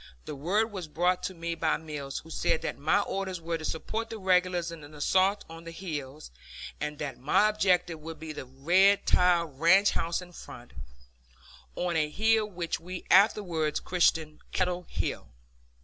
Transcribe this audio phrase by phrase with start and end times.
[0.25, 3.63] The word was brought to me by Mills, who said that my orders were to
[3.63, 6.31] support the regulars in the assault on the hills,
[6.79, 10.73] and that my objective would be the red tiled ranch house in front,
[11.75, 15.27] on a hill which we afterwards christened Kettle Hill.